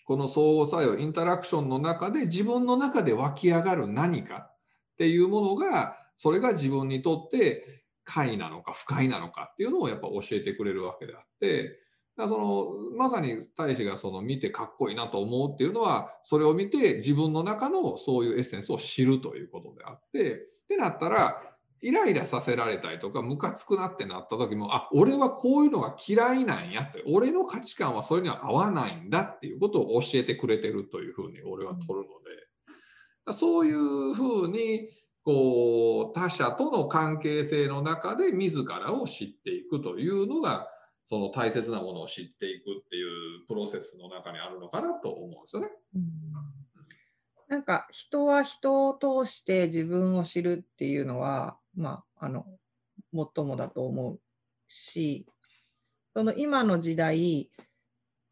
[0.05, 4.55] この相互作用インタラクションの中で自分の中で湧き上がる何かっ
[4.97, 11.79] ていうものがそれが自分にとって快なのか不快なのかっていうのをやっぱ教えてくれるわけであって
[12.17, 20.37] だそのまさに大使がその見てかっこいいなと思うっていうのはそれを見て自分の中のそういうエッセンスを知るということであってっ
[20.67, 21.41] てなったら
[21.83, 32.03] イライラさせられたりとかムカつくなってなった時もあ俺はこういうのが嫌いなんやって俺の価値観はそれには合わないんだっていうことを教えてくれてるというふうに俺は取るの
[33.25, 34.87] でそういうふうに
[35.25, 40.69] こう他者との関係性の中で自らを知っていくというのが
[41.05, 45.67] その大切なものを知っていくっていうプロセスの中にあるのかなと思うんですよね。
[47.49, 52.45] なんか人は人を通して自分を知るっていうのはまああの
[53.13, 54.19] 最もだと思う
[54.67, 55.25] し
[56.11, 57.49] その今の時代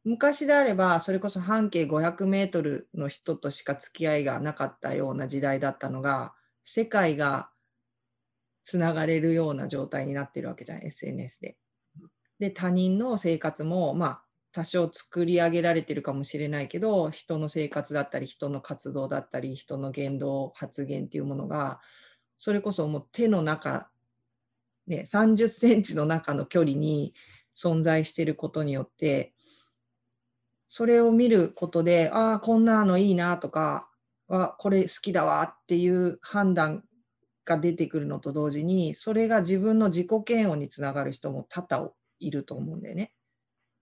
[0.03, 7.49] 昔であればそれこそ半径500メートルの人としか付き合いがなかったような時代だったのが世界が
[8.63, 11.57] つながれるような状態になってるわけじゃん SNS で。
[12.39, 21.79] で他人の生活もまあ多少作り上げられてるかもしれないけど人の生活だったり人の活動だったり人の言動発言っていうものが
[22.43, 23.91] それこそもう手の中、
[24.87, 27.13] ね、30センチの中の距離に
[27.55, 29.35] 存在していることによって
[30.67, 33.87] それを見ることでああこんなのいいなとか
[34.27, 36.83] あこれ好きだわっていう判断
[37.45, 43.13] が出てくるのと同時にそれが自分の自己嫌悪につながる人も多々いると思うんだよね。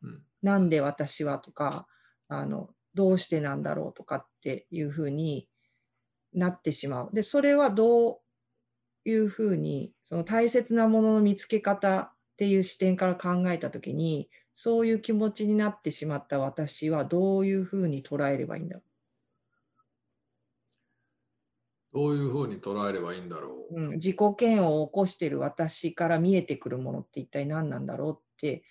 [0.03, 1.87] うんなんで私はとか
[2.27, 5.47] あのどうしてなんだろうとかっていうふうに
[6.33, 7.09] なってしまう。
[7.13, 8.19] でそれはどう
[9.09, 18.83] いうふうにその大切なものの見つけ方っていう視点から考えた時にそういう気持ちになってしまった私はどういうふうに捉えればいいんだろ
[21.91, 23.75] どういうふうに捉えればいいんだろう？
[23.75, 28.63] う、うん、自己嫌悪を起こしている私から見えてくるものって一体何なんだろうって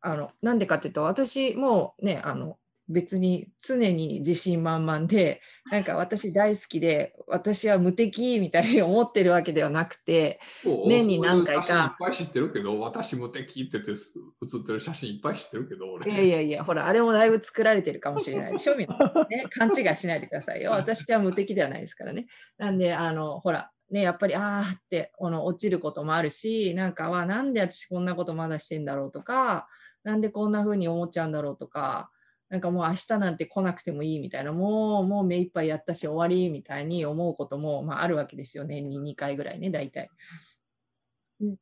[0.00, 11.96] あのなんでかっていうと私もねあの別に常に自信満々でなんか私大好きで私は無敵みたいに思ってるわけではなくて年に何回か。
[12.00, 16.12] いっぱい知ってるけど、私無敵って言って写ってる写真いっぱい知ってるけど、俺。
[16.12, 18.96] いやいやいやほらあれもだいぶ作られてるかもしれないでしょ みんな
[19.28, 19.44] ね。
[19.50, 20.70] 勘違いしないでくださいよ。
[20.72, 22.26] 私は無敵ではないですからね。
[22.56, 29.68] なんであのほらねやっぱりあーってこの落ちることもあるしなんかはなんで私こんなことまだしてんだろうとか
[30.04, 32.10] なんでこんな風に思っちゃうんだろうとか
[32.48, 40.08] なんかもう明日なんて来なくてもいいみたいなもうもう目いっぱいやったし終わりみたいに思うことも、まあ、あるわけですよ年に2回ぐらいね大体。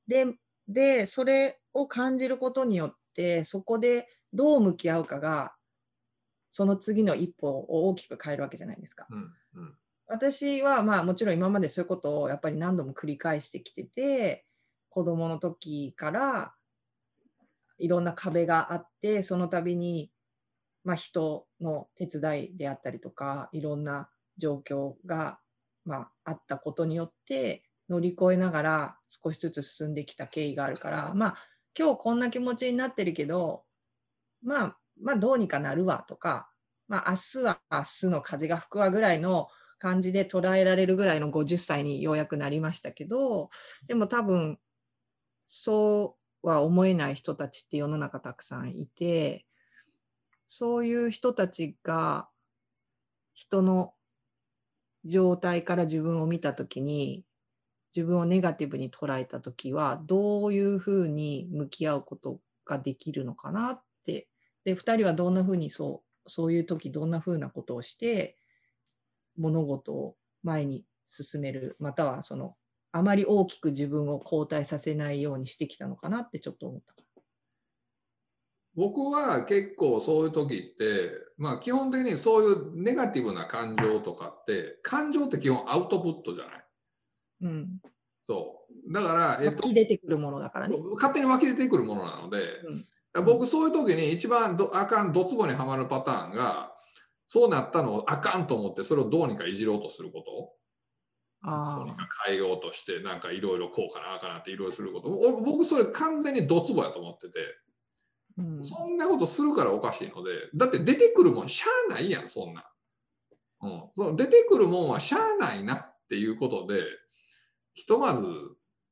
[0.07, 0.35] で
[0.68, 5.55] でそれを感じることによってそこでどう向き合うかが
[6.51, 9.07] その次の一歩を大きく変えるわけじゃないですか。
[9.11, 9.18] うん
[9.55, 9.75] うん
[10.09, 14.46] 私はまあもちろん今までそういうことをやっぱり何度も繰り返してきてて
[14.88, 16.55] 子供の時から
[17.79, 20.12] いろんな壁があってその度に
[20.87, 25.40] まあ人の手伝いであったりとかいろんな状況が
[25.85, 31.37] まああったことによって乗り越えながら少しずつ進んできた経緯があるからまあ
[31.77, 33.64] 今日こんな気持ちになってるけど
[34.42, 36.49] まあまあどうにかなるわとか
[36.87, 39.49] まあ明日は明日の風が吹くわぐらいの
[39.81, 43.51] 感じで捉えられるぐらいの50歳にようやくなりましたけど
[43.88, 44.59] でも多分
[45.49, 49.46] そうは思えない人たちって世の中たくさんいて
[50.47, 52.29] そういう人たちが
[53.35, 53.93] 人の
[55.05, 57.25] 状態から自分を見た時に
[57.95, 64.29] 自分をネガティブに捉えた時はどういうふうに向き合うことができるのかなって
[64.65, 68.37] で2人はどんなふうにそうそういう時どんなふうなことをして
[69.39, 72.57] 物事を前に進めるまたはその
[72.93, 77.06] あまり大きく自分を後退させないようにしてきたのかなってちょっと思った。
[78.77, 86.65] 僕は結構そういう時って、まあ基本的にそういうネガティブな感情とかって、感情って基本アウトプットじゃない？
[87.43, 87.81] うん、
[88.27, 88.93] そう。
[88.93, 90.77] だから、えっ湧と、き出てくるものだからね。
[90.95, 92.41] 勝手に湧き出てくるものなので、
[93.25, 96.73] 僕そういう時に一番どあかん、ドツボにはまるパターンが、
[97.27, 100.53] そうなったのをあかんと思って、それをどうにかいじろうとすること？
[101.43, 105.09] どうにあか変えようとして、なんかいろいろこうかな、あかなっていろいろすること。
[105.09, 107.66] お僕それ完全にドツボやと思ってて、あ、
[108.38, 112.64] うん、そんなことするからおかしいので、だって出てくるもんしゃあないやん、そんな。
[113.62, 116.83] うん、そう出てくるもんはしゃあないなっていうことで、
[117.75, 118.27] ひとまず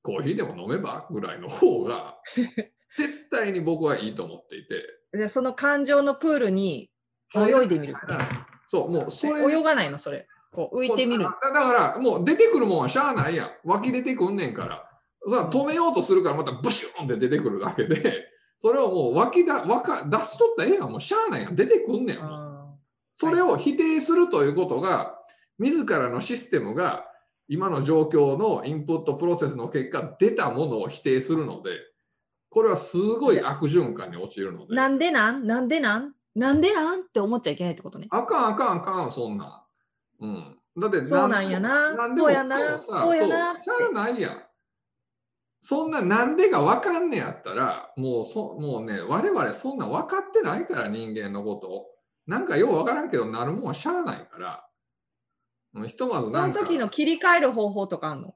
[0.02, 2.18] コーヒーでも飲めばぐらいの方が、
[2.96, 4.82] 絶対に僕はいいと思っていて。
[5.12, 6.90] じゃあその感情のプールに
[7.34, 7.94] 泳いでみる
[8.66, 9.40] そう、もうそれ。
[9.40, 10.26] 泳がないのそれ。
[10.52, 11.24] こう浮いてみる。
[11.24, 13.50] だだから、もう出てくるもんはしゃあないやん。
[13.64, 14.90] 湧き出てくんねんから。
[15.26, 18.26] さ止めようとするからまたブシューンって出てくるだけで、
[18.58, 20.90] それをもう湧きだ湧か出しとったらええやん。
[20.90, 21.56] もうしゃあないやん。
[21.56, 22.18] 出てくんねん。
[22.20, 22.74] あ
[23.16, 25.18] それを否定するということが、
[25.58, 27.04] 自らのシステムが
[27.46, 31.70] 今の状況のインプットプロセスの結果出たものを否定するので、
[32.50, 34.72] これはすごい悪循環に陥るので。
[34.72, 34.98] ーなん？
[34.98, 35.46] でなん？
[35.46, 36.12] なんでなん？
[36.34, 37.00] なんでなん？
[37.00, 38.08] って思っちゃいけないってことね。
[38.10, 39.64] あかんあかんあかん、そんな
[40.20, 40.24] ん。
[40.24, 40.58] うん。
[40.76, 44.42] だってそうなんやななんでもそうやなそうやなしゃあないやん。
[45.66, 51.86] そんななんでが分かんねやったら、もうそもうね、我々そんな分かってないから人間のことを。
[52.26, 54.68] なんかよう分からんけど、なるもんはしゃあないから。
[55.72, 56.60] うんひとまずそなんか。
[56.60, 58.34] の時の切り替える方法とかあんの？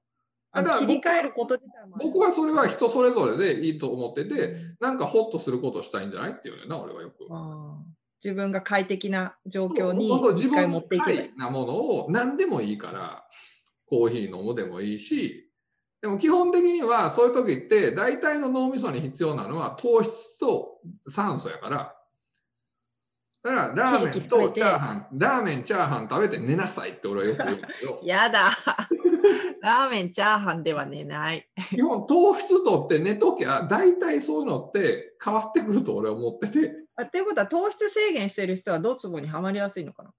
[0.53, 7.27] あだ切り替えること自体も僕はそれは人それぞれでいいと思ってて、なんかホッとすることをしたいんじゃないっていうねんな、俺はよく。
[8.25, 13.29] 自分が快適な状況に一回分の持ってなものを何でもいいから、
[13.87, 15.48] コーヒー飲むでもいいし、
[16.01, 21.95] でも基本的にはそういう時って大体の脳みそに必要なのは糖質と酸素やから、
[23.43, 28.51] だからラーメンとチャーハン、ラーメン、チャーハン食べて寝なさいって俺はよく言うんだけど、 やだ。
[29.61, 31.49] ラーメン、チャーハンでは寝ない。
[31.71, 40.13] 基本糖質とって寝ときゃ大体そういうのって変わってくると俺は思ってて、あっていうことは糖質制限してる人はドツボにはまりやすいのかな？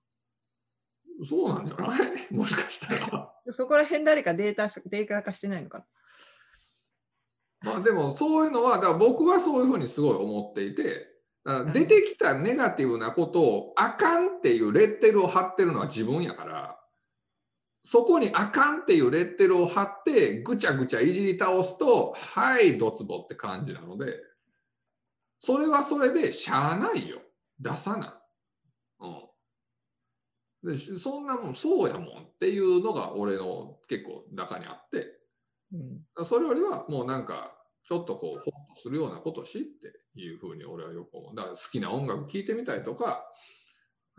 [1.27, 1.99] そうなんじゃない？
[2.36, 3.34] もしかしたら。
[3.51, 5.85] そこら辺誰かデータデータ化してないのかな？
[7.61, 11.07] まあでもそういうのは、だから僕はそういうふうにすごい思っていて、
[11.73, 16.79] 出てきたネガティブなことをあかんっていうレッテルを貼ってるのは自分やから、
[17.83, 24.19] そこにあかんっていうレッテルを貼ってぐちゃぐちゃいじり倒すと、はい、ドツボって感じなので、
[25.39, 27.19] それはそれでしゃあないよ。
[27.59, 27.97] 出さな。
[27.97, 28.18] うん。
[30.64, 35.07] でしそんなもんそうやもんっていうのが俺の結構中にあって、
[35.72, 37.55] うんそれよりはもうなんか
[37.88, 38.43] ちょっとこうホッ
[38.76, 41.36] とするようなことをしっていうふうに俺はよく思う。
[41.36, 43.26] だから好きな音楽聴いてみたりとか、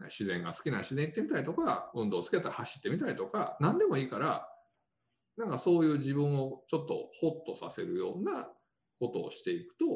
[0.07, 4.49] 自然が好きな自然行ってみたりとか、運動好きだったら走ってみたりとか、何でもいいから、
[5.37, 8.49] なんかそういう自分をちょっとホッとさせるような
[8.99, 9.87] ことをしていくと、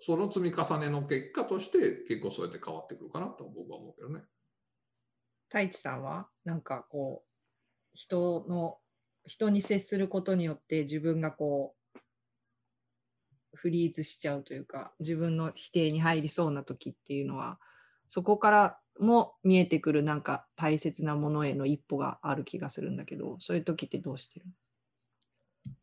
[0.00, 4.22] その積み重ねの結果として結構そうやって変わってくるかなと僕は思うけどね。
[5.54, 7.28] 太一さんはなんかこう
[7.94, 8.78] 人の
[9.24, 11.98] 人に接することによって自分がこう
[13.54, 17.60] フリーズしちゃうというか自分の否定に入りそうな時っていうのは
[18.08, 24.46] そこからも見えてくるなんか大切なものへの一歩がある気がするんだけどそういう時ってどうしてる？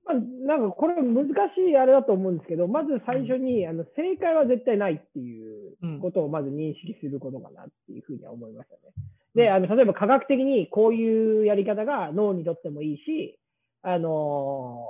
[0.03, 1.31] まあ、なんかこれ難し
[1.71, 8.93] いあれだと思うんですけど、まず最初にあの正解は絶対ないっていうことをまず認識することかなっていうふうには思いましたね。
[9.35, 13.39] で、あの例えば科学的にこういうやり方が脳にとってもいいし、
[13.83, 14.85] あの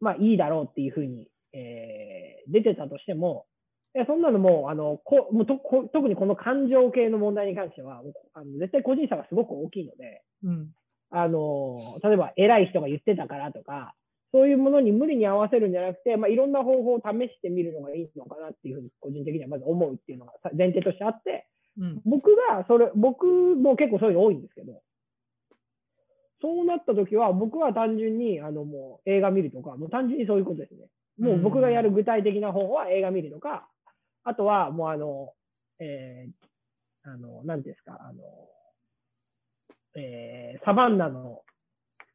[0.00, 3.46] ーまあいいだろうっていうふうに、えー出てたとしても、
[3.94, 8.02] いやそんなのもう、あのこもうとこ特にこの感情系の問題に関しては、
[8.34, 10.68] あの絶対個人差がすごく大きいので、うん。
[11.10, 13.94] あの、例えば偉い人が言ってたからとか、
[14.32, 21.46] そういうものに無理に合わせるんじゃなくて、まあ、いろんな方法を試してみるのがいいのかなっていうふうに個人的にはまず思うっていうのが前提としてあって、
[21.78, 24.82] うん僕がそれ、僕も結構そういうの多いんですけど、
[26.40, 30.88] そうなった時は僕は単純にあのもう映画見るとか、もう単純にそういうことですね。
[31.18, 33.68] もう僕がやる具体的な方は映画見るとか、
[34.24, 35.32] あとはもうあの、
[35.78, 38.22] えー、あの、なんですか、あの、
[39.94, 41.42] えーサバンナの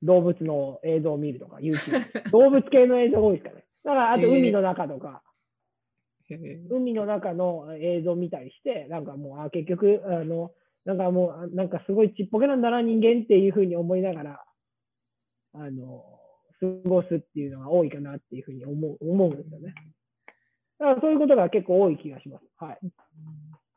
[0.03, 2.29] 動物の映像を見るとか、YouTube。
[2.31, 3.65] 動物系の映像が多いですかね。
[3.83, 5.23] だから、あと海の中とか、
[6.69, 10.51] 海の中の映像を見たりして、なんかもう、あ結局、あの、
[10.85, 14.43] なんかもう、あなんかすごいちっぽけなんだな、人間っていうふうに思いながら、
[15.53, 16.03] あの、
[16.59, 19.73] 過ごすっていうのが多いかなっていうふうに思う思うんですよね。
[20.79, 22.45] だからそういうことが結構多い気がします。
[22.57, 22.79] はい。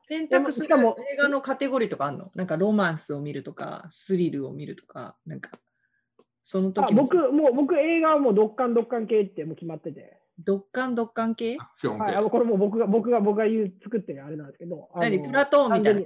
[0.09, 2.31] 選択するしかも映画のカテゴリーとかあるの？
[2.35, 5.61] なんかロマンスを見るとかスリルを見るとかなんか
[6.43, 11.57] そのあ時の僕、もう、僕映画はもう、ドッカンドッカン系ってもう決まってて、ドッカンドッカン系？
[11.57, 16.05] はい、あのこれもう僕が、僕が、僕が言う、作ってるあれなんですけど、何プラトーンみたいない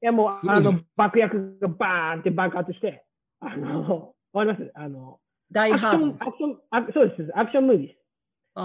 [0.00, 3.04] や、もう、あの、爆薬がバーンって爆発して、
[3.40, 5.18] あの、わかりますあの、
[5.50, 7.98] ダイアクションハード、アクション、アクそうです、アクションムービーです。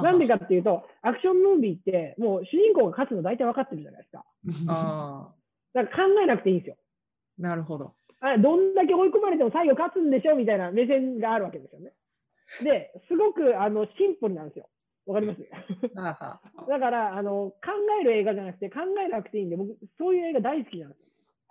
[0.04, 4.26] なんでかっていうと、アクションムービーって、もう主人公が勝つの大体分かってるじゃないですか。
[4.68, 5.34] ああ
[5.74, 6.78] だから考えなくていいんですよ。
[7.38, 11.94] なるほどあどんだけ追い込まれても最後勝つんでしょみたいな目線があるわけですよね。
[12.62, 14.70] で、すごくあのシンプルなんですよ。
[15.06, 15.42] わかります？
[15.96, 17.58] だからあの、考
[18.02, 20.96] える映画じゃなくて、考えなくていいんで、僕、そういう映画大好きなんで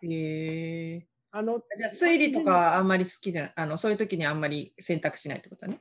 [0.00, 0.12] すよ。
[0.12, 1.06] へえ。
[1.34, 5.80] あのじゃあ推理とかはあんまり好きじゃないあのそういう時にあんまり選択しないってことだね？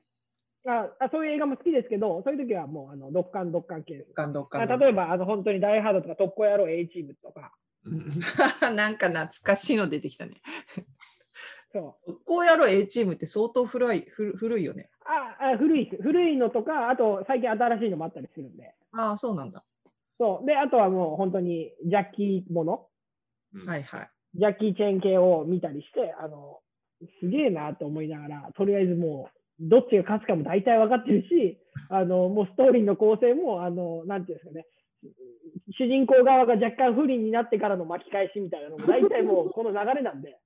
[0.65, 4.07] ああそういう映画も好きですけど、そういう時はもう、あの、ドッカンドッカン系です。
[4.09, 4.15] ドッ。
[4.15, 7.53] カンドッカあン例えば、あの、本当にダイハードとか、特攻野郎 A チームとか、
[8.76, 10.36] なんか懐かしいの出てきたね
[11.72, 15.03] そこうやろう A チームって相当古い古古いよねう。
[15.41, 16.03] ああ古いです。
[16.03, 18.74] 古いのとか、あと、最近新しいのもあったりするんで。
[18.93, 19.63] ああそうなんだ
[20.17, 20.45] そう。
[20.45, 22.88] で、あとはもう本当にジャッキーもの、
[23.53, 26.59] うんはいはいジャッキーチェーン系を見たりして、あの、
[27.19, 31.59] すげえなと思いながら、とりあえずもう、どっちが勝つかも大体分かってるし、
[31.89, 34.65] あの、もうストーリーの構成も、あの、なんていうんですかね、
[35.78, 40.39] 主人公側が若干不利になってからの巻き返しみたいなのも大体もうこの流れなんで、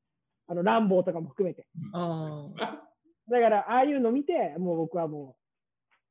[0.48, 1.68] あの、ランボーとかも含めて。
[1.94, 2.82] ああ
[3.30, 5.36] だから、ああいうの見て、もう僕はも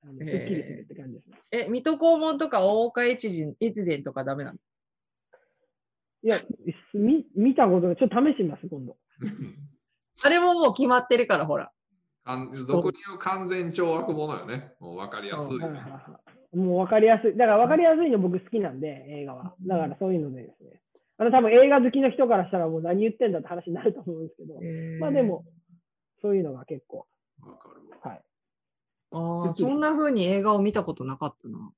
[0.04, 1.38] う、あのすっきりするって感じですね。
[1.50, 4.58] え水戸黄門とか大岡越前越前とかダメなの？
[6.22, 6.38] いや、
[6.92, 8.96] み見たことないちょっと試してみます、今度。
[10.22, 11.72] あれももう決まってるからほら
[12.52, 14.74] 俗に言う完全懲悪者よね。
[14.80, 16.20] もう分かりやすい、ねはいはいは
[16.54, 17.36] いもう分かりやすい。
[17.36, 19.54] だから分かりやすいの僕好きなんで、映画は。
[19.66, 20.80] だからそういうのでですね。
[21.16, 24.54] あの多分映画好きの人からしたらもう何言ってんだって話になると思うんですけど、
[25.00, 25.44] まあでも、
[26.22, 27.06] そういうのが結構。
[27.42, 28.10] わかるわ。
[28.10, 28.22] はい。
[29.12, 31.72] ああそんな風に映画を見たことなかったな。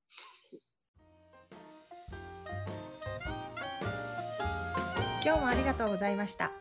[5.22, 6.52] 今日もありがとうございました。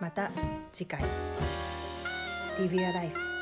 [0.00, 0.30] また
[0.72, 1.00] 次回。
[2.58, 3.33] Live Your Life